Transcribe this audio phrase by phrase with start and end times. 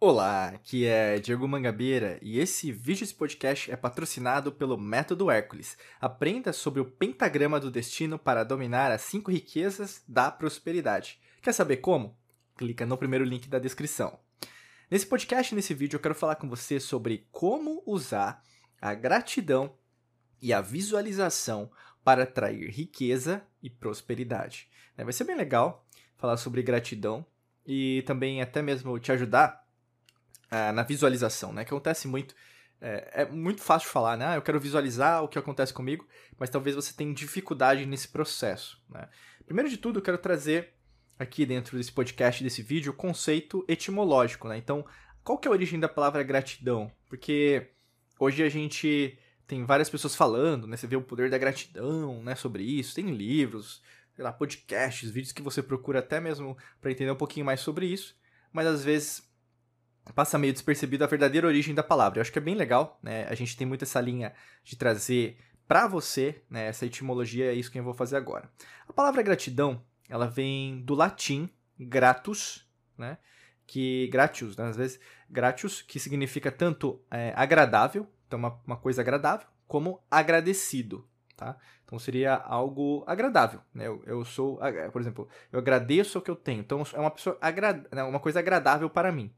[0.00, 5.76] Olá, aqui é Diego Mangabeira e esse vídeo esse podcast é patrocinado pelo Método Hércules.
[6.00, 11.18] Aprenda sobre o pentagrama do destino para dominar as cinco riquezas da prosperidade.
[11.42, 12.16] Quer saber como?
[12.56, 14.20] Clica no primeiro link da descrição.
[14.88, 18.40] Nesse podcast, nesse vídeo, eu quero falar com você sobre como usar
[18.80, 19.74] a gratidão
[20.40, 21.72] e a visualização
[22.04, 24.70] para atrair riqueza e prosperidade.
[24.96, 25.84] Vai ser bem legal
[26.16, 27.26] falar sobre gratidão
[27.66, 29.66] e também até mesmo te ajudar
[30.50, 31.64] na visualização, né?
[31.64, 32.34] Que acontece muito.
[32.80, 34.26] É, é, muito fácil falar, né?
[34.26, 36.06] Ah, eu quero visualizar o que acontece comigo,
[36.38, 38.80] mas talvez você tenha dificuldade nesse processo.
[38.88, 39.08] Né?
[39.44, 40.74] Primeiro de tudo, eu quero trazer
[41.18, 44.56] aqui dentro desse podcast, desse vídeo, o conceito etimológico, né?
[44.56, 44.86] Então,
[45.24, 46.90] qual que é a origem da palavra gratidão?
[47.08, 47.68] Porque
[48.18, 50.76] hoje a gente tem várias pessoas falando, né?
[50.76, 52.36] Você vê o poder da gratidão, né?
[52.36, 53.82] Sobre isso, tem livros,
[54.14, 57.86] sei lá, podcasts, vídeos que você procura até mesmo para entender um pouquinho mais sobre
[57.86, 58.16] isso,
[58.52, 59.27] mas às vezes
[60.12, 62.18] passa meio despercebido a verdadeira origem da palavra.
[62.18, 63.26] Eu acho que é bem legal, né?
[63.28, 64.32] A gente tem muito essa linha
[64.64, 68.50] de trazer para você, né, essa etimologia, é isso que eu vou fazer agora.
[68.88, 72.66] A palavra gratidão, ela vem do latim gratus,
[72.96, 73.18] né?
[73.66, 74.64] Que gratius, né?
[74.64, 74.98] às vezes
[75.28, 81.58] gratius, que significa tanto é, agradável, então uma, uma coisa agradável, como agradecido, tá?
[81.84, 83.86] Então seria algo agradável, né?
[83.86, 84.58] Eu, eu, sou,
[84.90, 88.20] por exemplo, eu agradeço o que eu tenho, então é uma pessoa agra, né, uma
[88.20, 89.30] coisa agradável para mim.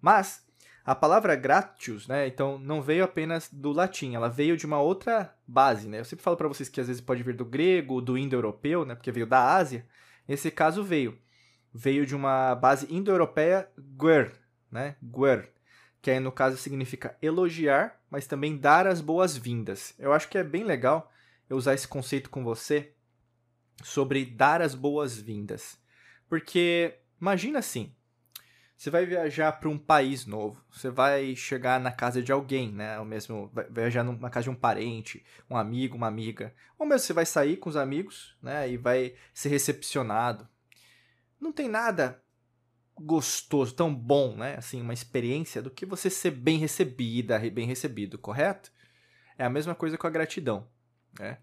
[0.00, 0.46] Mas
[0.84, 5.34] a palavra gratius, né, então não veio apenas do latim, ela veio de uma outra
[5.46, 6.00] base, né?
[6.00, 8.94] Eu sempre falo para vocês que às vezes pode vir do grego, do indo-europeu, né,
[8.94, 9.86] porque veio da Ásia.
[10.26, 11.18] Nesse caso veio
[11.72, 14.32] veio de uma base indo-europeia guer,
[14.70, 14.96] né?
[15.02, 15.52] Guer,
[16.02, 19.94] que aí no caso significa elogiar, mas também dar as boas-vindas.
[19.98, 21.12] Eu acho que é bem legal
[21.48, 22.92] eu usar esse conceito com você
[23.82, 25.78] sobre dar as boas-vindas.
[26.28, 27.94] Porque imagina assim,
[28.80, 32.98] você vai viajar para um país novo, você vai chegar na casa de alguém, né?
[32.98, 36.54] Ou mesmo vai viajar na casa de um parente, um amigo, uma amiga.
[36.78, 38.70] Ou mesmo você vai sair com os amigos, né?
[38.70, 40.48] E vai ser recepcionado.
[41.38, 42.24] Não tem nada
[42.96, 44.54] gostoso, tão bom, né?
[44.56, 48.72] Assim, uma experiência do que você ser bem recebida, bem recebido, correto?
[49.36, 50.66] É a mesma coisa com a gratidão,
[51.18, 51.36] né?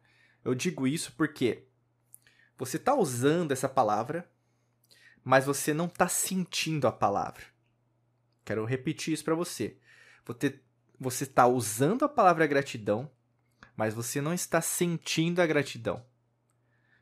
[0.44, 1.68] Eu digo isso porque
[2.58, 4.28] você está usando essa palavra
[5.28, 7.44] mas você não está sentindo a palavra.
[8.46, 9.78] Quero repetir isso para você.
[10.98, 13.12] Você está usando a palavra gratidão,
[13.76, 16.06] mas você não está sentindo a gratidão.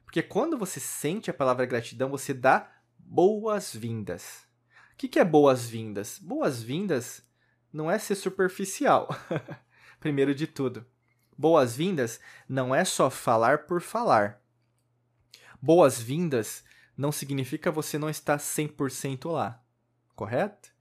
[0.04, 4.48] Porque quando você sente a palavra gratidão, você dá boas-vindas.
[4.94, 6.18] O que, que é boas-vindas?
[6.18, 7.24] Boas-vindas
[7.72, 9.08] não é ser superficial.
[10.00, 10.84] Primeiro de tudo.
[11.38, 12.20] Boas-vindas
[12.50, 14.42] não é só falar por falar.
[15.62, 16.65] Boas-vindas
[16.98, 19.64] não significa você não estar 100% lá,
[20.16, 20.74] correto?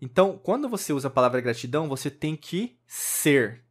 [0.00, 3.64] Então, quando você usa a palavra gratidão, você tem que ser,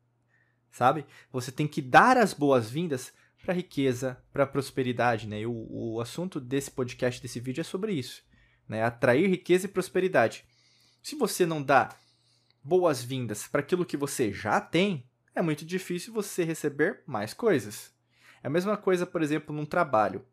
[0.72, 1.06] sabe?
[1.32, 5.42] Você tem que dar as boas-vindas para riqueza, para prosperidade, né?
[5.42, 8.24] E o, o assunto desse podcast, desse vídeo é sobre isso,
[8.68, 8.84] né?
[8.84, 10.44] Atrair riqueza e prosperidade.
[11.02, 11.96] Se você não dá
[12.64, 17.94] boas-vindas para aquilo que você já tem, é muito difícil você receber mais coisas.
[18.42, 20.26] É a mesma coisa, por exemplo, num trabalho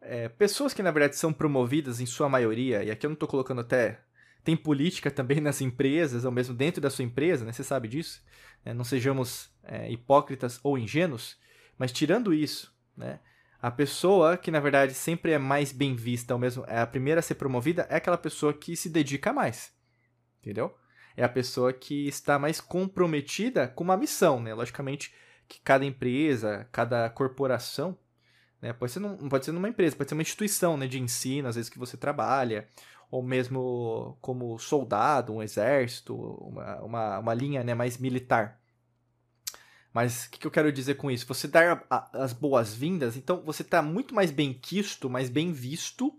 [0.00, 3.28] é, pessoas que na verdade são promovidas em sua maioria, e aqui eu não estou
[3.28, 4.00] colocando até.
[4.42, 7.52] Tem política também nas empresas, ou mesmo dentro da sua empresa, né?
[7.52, 8.22] Você sabe disso.
[8.64, 11.38] É, não sejamos é, hipócritas ou ingênuos,
[11.78, 13.20] mas tirando isso, né?
[13.62, 17.20] A pessoa que na verdade sempre é mais bem vista, ou mesmo é a primeira
[17.20, 19.72] a ser promovida, é aquela pessoa que se dedica mais.
[20.40, 20.74] Entendeu?
[21.14, 24.54] É a pessoa que está mais comprometida com uma missão, né?
[24.54, 25.14] Logicamente
[25.46, 27.98] que cada empresa, cada corporação
[28.60, 28.72] né?
[28.72, 31.56] Pode, ser num, pode ser numa empresa, pode ser uma instituição né, de ensino, às
[31.56, 32.68] vezes que você trabalha,
[33.10, 38.60] ou mesmo como soldado, um exército, uma, uma, uma linha né, mais militar.
[39.92, 41.26] Mas o que, que, eu quero dizer com isso?
[41.26, 45.52] Você dar a, a, as boas-vindas, então você está muito mais bem quisto, mais bem
[45.52, 46.16] visto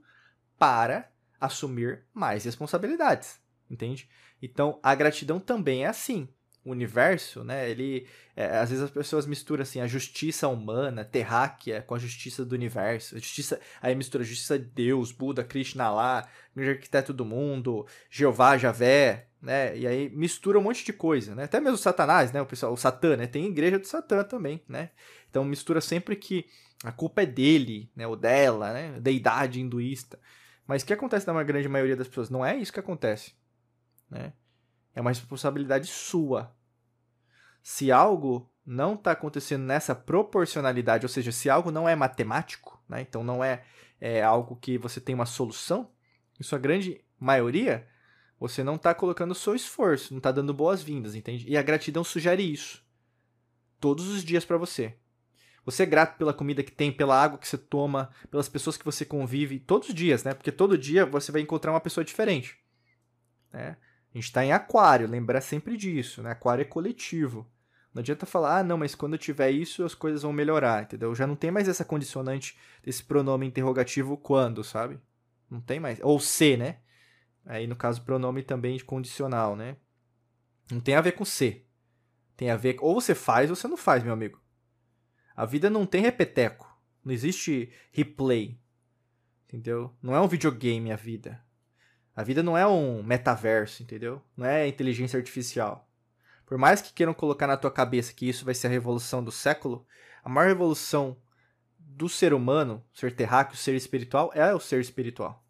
[0.60, 3.40] para assumir mais responsabilidades,
[3.70, 4.10] entende?
[4.42, 6.28] Então a gratidão também é assim
[6.64, 7.70] universo, né?
[7.70, 12.46] Ele é, às vezes as pessoas misturam assim a justiça humana, terráquea, com a justiça
[12.46, 13.16] do universo.
[13.16, 18.58] A justiça, aí mistura a justiça de Deus, Buda, Krishna lá, arquiteto do mundo, Jeová,
[18.58, 19.76] Javé, né?
[19.78, 21.44] E aí mistura um monte de coisa, né?
[21.44, 22.42] Até mesmo Satanás, né?
[22.42, 23.28] O pessoal, o Satã, né?
[23.28, 24.92] Tem igreja do Satã também, né?
[25.30, 26.46] Então mistura sempre que
[26.84, 28.06] a culpa é dele, né?
[28.08, 29.00] Ou dela, né?
[29.00, 30.20] Deidade hinduísta.
[30.68, 32.30] Mas o que acontece na grande maioria das pessoas?
[32.30, 33.34] Não é isso que acontece,
[34.10, 34.32] né?
[34.96, 36.56] É uma responsabilidade sua.
[37.64, 43.02] Se algo não está acontecendo nessa proporcionalidade, ou seja, se algo não é matemático, né,
[43.02, 43.64] então não é,
[44.00, 45.90] é algo que você tem uma solução,
[46.40, 47.88] em sua grande maioria,
[48.40, 51.48] Você não está colocando o seu esforço, não está dando boas-vindas, entende?
[51.48, 52.84] E a gratidão sugere isso.
[53.80, 54.96] Todos os dias para você.
[55.64, 58.84] Você é grato pela comida que tem, pela água que você toma, pelas pessoas que
[58.84, 60.34] você convive, todos os dias, né?
[60.34, 62.58] Porque todo dia você vai encontrar uma pessoa diferente.
[63.54, 63.78] Né?
[64.14, 66.32] A gente está em aquário, lembrar sempre disso, né?
[66.32, 67.50] Aquário é coletivo.
[67.94, 71.14] Não adianta falar, ah, não, mas quando eu tiver isso, as coisas vão melhorar, entendeu?
[71.14, 75.00] Já não tem mais essa condicionante desse pronome interrogativo quando, sabe?
[75.50, 76.00] Não tem mais.
[76.02, 76.78] Ou se, né?
[77.46, 79.76] Aí, no caso, pronome também condicional, né?
[80.72, 81.66] Não tem a ver com se.
[82.38, 82.78] Tem a ver.
[82.80, 84.40] Ou você faz ou você não faz, meu amigo.
[85.36, 86.70] A vida não tem repeteco.
[87.04, 88.58] Não existe replay.
[89.48, 89.94] Entendeu?
[90.02, 91.44] Não é um videogame a vida.
[92.16, 94.22] A vida não é um metaverso, entendeu?
[94.36, 95.88] Não é inteligência artificial.
[96.46, 99.32] Por mais que queiram colocar na tua cabeça que isso vai ser a revolução do
[99.32, 99.86] século,
[100.24, 101.18] a maior revolução
[101.80, 105.44] do ser humano, ser terráqueo, ser espiritual, é o ser espiritual.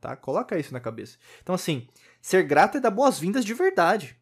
[0.00, 0.16] Tá?
[0.16, 1.18] Coloca isso na cabeça.
[1.42, 1.88] Então, assim,
[2.20, 4.18] ser grato é dar boas-vindas de verdade.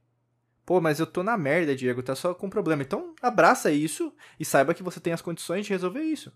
[0.64, 2.82] Pô, mas eu tô na merda, Diego, tá só com problema.
[2.82, 6.32] Então, abraça isso e saiba que você tem as condições de resolver isso.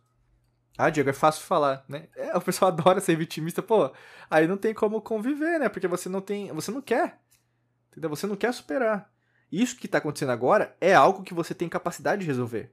[0.79, 2.09] Ah, Diego, é fácil falar, né?
[2.17, 3.93] É, o pessoal adora ser vitimista, pô.
[4.31, 5.69] Aí não tem como conviver, né?
[5.69, 7.21] Porque você não tem, você não quer.
[7.91, 8.11] Entendeu?
[8.11, 9.13] Você não quer superar.
[9.51, 12.73] Isso que tá acontecendo agora é algo que você tem capacidade de resolver.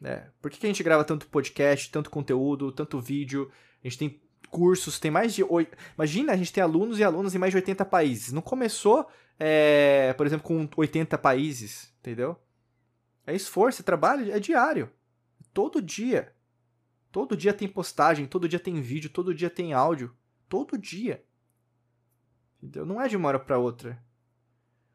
[0.00, 0.28] Né?
[0.42, 3.50] Por que, que a gente grava tanto podcast, tanto conteúdo, tanto vídeo?
[3.82, 4.20] A gente tem
[4.50, 5.42] cursos, tem mais de.
[5.44, 5.76] Oito...
[5.94, 8.32] Imagina, a gente tem alunos e alunas em mais de 80 países.
[8.32, 9.08] Não começou,
[9.38, 12.36] é, por exemplo, com 80 países, entendeu?
[13.26, 14.90] É esforço, é trabalho, é diário.
[15.52, 16.32] Todo dia.
[17.16, 20.14] Todo dia tem postagem, todo dia tem vídeo, todo dia tem áudio.
[20.50, 21.24] Todo dia.
[22.62, 22.84] Entendeu?
[22.84, 23.98] Não é de uma hora para outra.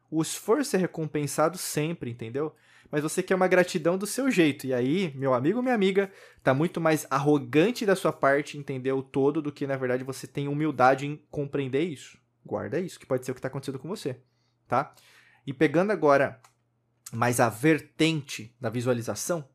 [0.08, 2.54] O esforço é recompensado sempre, entendeu?
[2.92, 4.68] mas você quer uma gratidão do seu jeito.
[4.68, 6.12] E aí, meu amigo, minha amiga,
[6.44, 10.24] tá muito mais arrogante da sua parte entender o todo do que na verdade você
[10.28, 12.16] tem humildade em compreender isso.
[12.46, 14.20] Guarda isso, que pode ser o que está acontecendo com você,
[14.68, 14.94] tá?
[15.44, 16.40] E pegando agora
[17.12, 19.48] mais a vertente da visualização,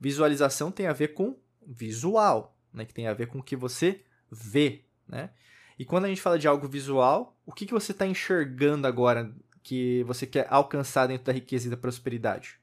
[0.00, 2.84] visualização tem a ver com visual, né?
[2.84, 5.30] Que tem a ver com o que você vê, né?
[5.78, 9.34] E quando a gente fala de algo visual, o que, que você está enxergando agora
[9.62, 12.60] que você quer alcançar dentro da riqueza e da prosperidade?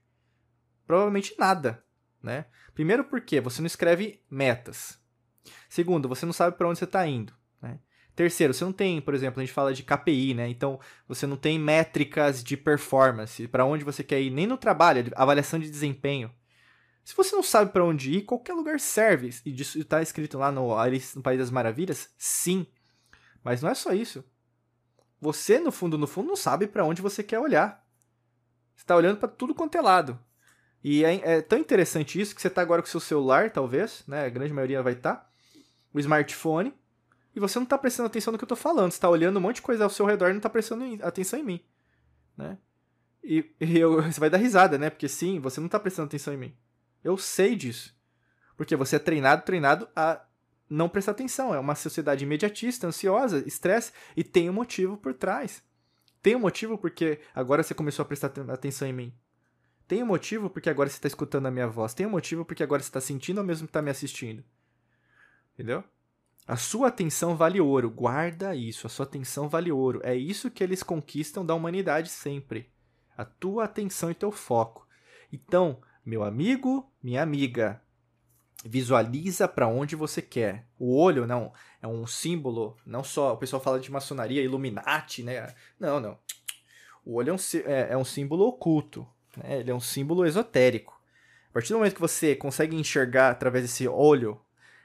[0.86, 1.84] Provavelmente nada,
[2.22, 2.46] né?
[2.74, 4.98] Primeiro porque você não escreve metas.
[5.68, 7.78] Segundo, você não sabe para onde você está indo, né?
[8.14, 10.48] Terceiro, você não tem, por exemplo, a gente fala de KPI, né?
[10.48, 10.78] Então,
[11.08, 15.58] você não tem métricas de performance, para onde você quer ir, nem no trabalho, avaliação
[15.58, 16.30] de desempenho.
[17.04, 19.30] Se você não sabe para onde ir, qualquer lugar serve.
[19.44, 20.68] E isso está escrito lá no
[21.16, 22.10] no País das Maravilhas?
[22.16, 22.66] Sim.
[23.42, 24.24] Mas não é só isso.
[25.20, 27.84] Você, no fundo, no fundo, não sabe para onde você quer olhar.
[28.74, 30.18] Você está olhando para tudo quanto é lado.
[30.82, 34.02] E é, é, tão interessante isso que você está agora com o seu celular, talvez,
[34.06, 34.24] né?
[34.24, 35.14] A grande maioria vai estar.
[35.16, 35.30] Tá,
[35.92, 36.74] o smartphone.
[37.34, 38.90] E você não está prestando atenção no que eu estou falando.
[38.90, 41.38] Você está olhando um monte de coisa ao seu redor e não está prestando atenção
[41.38, 41.60] em mim.
[42.36, 42.58] Né?
[43.22, 44.90] E, e eu, você vai dar risada, né?
[44.90, 46.56] Porque sim, você não está prestando atenção em mim.
[47.02, 47.94] Eu sei disso.
[48.56, 50.24] Porque você é treinado, treinado a
[50.68, 51.54] não prestar atenção.
[51.54, 55.62] É uma sociedade imediatista, ansiosa, estresse e tem um motivo por trás.
[56.22, 59.14] Tem um motivo porque agora você começou a prestar atenção em mim.
[59.88, 61.92] Tem um motivo porque agora você está escutando a minha voz.
[61.92, 64.44] Tem um motivo porque agora você está sentindo ou mesmo está me assistindo.
[65.52, 65.84] Entendeu?
[66.46, 67.90] A sua atenção vale ouro.
[67.90, 68.86] Guarda isso.
[68.86, 70.00] A sua atenção vale ouro.
[70.02, 72.70] É isso que eles conquistam da humanidade sempre.
[73.16, 74.86] A tua atenção e teu foco.
[75.32, 77.80] Então, meu amigo, minha amiga,
[78.64, 80.66] visualiza para onde você quer.
[80.78, 85.54] O olho não é um símbolo, não só o pessoal fala de maçonaria, Illuminati, né?
[85.78, 86.18] Não, não.
[87.04, 89.06] O olho é um, é, é um símbolo oculto.
[89.36, 89.60] Né?
[89.60, 91.00] Ele é um símbolo esotérico.
[91.50, 94.40] A partir do momento que você consegue enxergar através desse olho,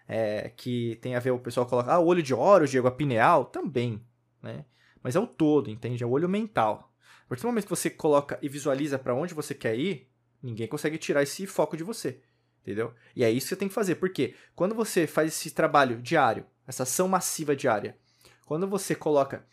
[0.07, 3.45] é, que tem a ver, o pessoal coloca, ah, olho de Horus, Diego, a pineal,
[3.45, 4.01] também,
[4.41, 4.65] né?
[5.03, 6.03] Mas é o todo, entende?
[6.03, 6.91] É o olho mental.
[7.25, 10.09] A partir do momento que você coloca e visualiza para onde você quer ir,
[10.41, 12.22] ninguém consegue tirar esse foco de você,
[12.62, 12.94] entendeu?
[13.15, 16.46] E é isso que você tem que fazer, porque quando você faz esse trabalho diário,
[16.67, 17.98] essa ação massiva diária,
[18.46, 19.46] quando você coloca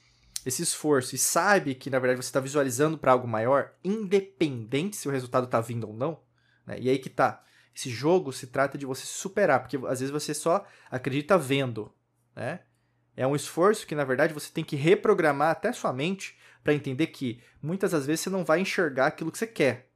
[0.44, 5.08] esse esforço e sabe que na verdade você está visualizando para algo maior, independente se
[5.08, 6.20] o resultado está vindo ou não,
[6.66, 6.76] né?
[6.78, 7.42] E aí que tá.
[7.74, 11.92] Esse jogo se trata de você superar, porque às vezes você só acredita vendo,
[12.36, 12.60] né?
[13.16, 17.08] É um esforço que na verdade você tem que reprogramar até sua mente para entender
[17.08, 19.90] que muitas das vezes você não vai enxergar aquilo que você quer,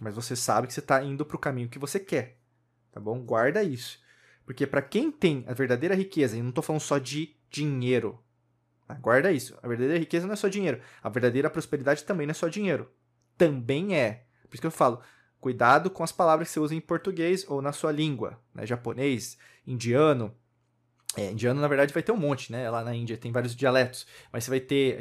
[0.00, 2.38] mas você sabe que você está indo para o caminho que você quer,
[2.92, 3.20] tá bom?
[3.20, 3.98] Guarda isso,
[4.44, 8.24] porque para quem tem a verdadeira riqueza, e não estou falando só de dinheiro,
[9.00, 9.58] Guarda isso.
[9.62, 10.80] A verdadeira riqueza não é só dinheiro.
[11.02, 12.90] A verdadeira prosperidade também não é só dinheiro.
[13.36, 14.26] Também é.
[14.42, 15.00] Por isso que eu falo,
[15.40, 18.66] cuidado com as palavras que você usa em português ou na sua língua, né?
[18.66, 20.34] japonês, indiano,
[21.16, 22.68] É, indiano, na verdade, vai ter um monte, né?
[22.68, 24.06] Lá na Índia tem vários dialetos.
[24.32, 24.98] Mas você vai ter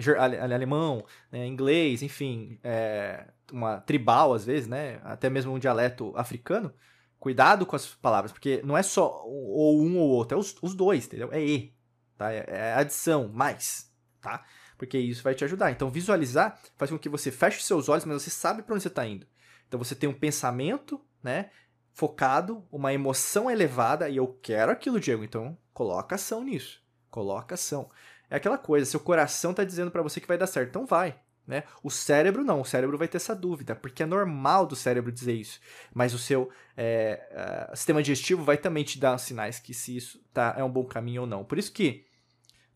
[0.53, 1.45] alemão, né?
[1.47, 4.99] inglês, enfim, é, uma tribal, às vezes, né?
[5.03, 6.73] Até mesmo um dialeto africano.
[7.19, 10.75] Cuidado com as palavras, porque não é só ou um ou outro, é os, os
[10.75, 11.29] dois, entendeu?
[11.31, 11.73] É E,
[12.17, 12.31] tá?
[12.31, 13.89] É, é adição, mais,
[14.21, 14.43] tá?
[14.77, 15.71] Porque isso vai te ajudar.
[15.71, 18.83] Então, visualizar faz com que você feche os seus olhos, mas você sabe para onde
[18.83, 19.25] você está indo.
[19.67, 21.49] Então, você tem um pensamento, né?
[21.93, 25.23] Focado, uma emoção elevada, e eu quero aquilo, Diego.
[25.23, 26.81] Então, Coloca ação nisso.
[27.09, 27.89] Coloca ação.
[28.29, 31.19] É aquela coisa, seu coração está dizendo para você que vai dar certo, então vai.
[31.45, 31.63] Né?
[31.83, 35.33] O cérebro não, o cérebro vai ter essa dúvida, porque é normal do cérebro dizer
[35.33, 35.59] isso.
[35.93, 40.23] Mas o seu é, uh, sistema digestivo vai também te dar sinais que se isso
[40.33, 41.43] tá, é um bom caminho ou não.
[41.43, 42.05] Por isso que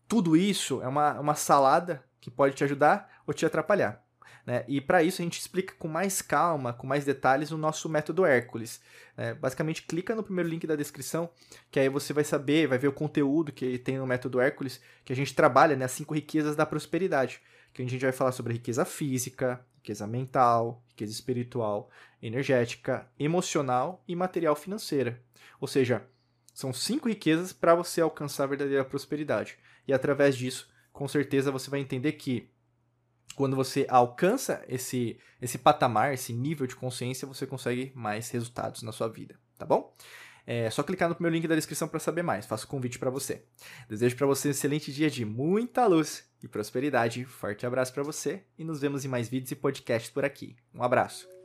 [0.06, 4.04] tudo isso é uma, uma salada que pode te ajudar ou te atrapalhar.
[4.48, 4.64] Né?
[4.66, 8.24] E para isso a gente explica com mais calma, com mais detalhes, o nosso método
[8.24, 8.80] Hércules.
[9.14, 9.34] Né?
[9.34, 11.28] Basicamente, clica no primeiro link da descrição,
[11.70, 15.12] que aí você vai saber, vai ver o conteúdo que tem no método Hércules, que
[15.12, 15.84] a gente trabalha, né?
[15.84, 17.42] as cinco riquezas da prosperidade.
[17.74, 21.90] Que a gente vai falar sobre riqueza física, riqueza mental, riqueza espiritual,
[22.22, 25.20] energética, emocional e material financeira.
[25.60, 26.06] Ou seja,
[26.54, 29.58] são cinco riquezas para você alcançar a verdadeira prosperidade.
[29.86, 32.48] E através disso, com certeza você vai entender que
[33.38, 38.90] quando você alcança esse, esse patamar, esse nível de consciência, você consegue mais resultados na
[38.90, 39.94] sua vida, tá bom?
[40.44, 42.46] É só clicar no primeiro link da descrição para saber mais.
[42.46, 43.44] Faço o convite para você.
[43.88, 47.24] Desejo para você um excelente dia de muita luz e prosperidade.
[47.26, 50.56] Forte abraço para você e nos vemos em mais vídeos e podcasts por aqui.
[50.74, 51.37] Um abraço.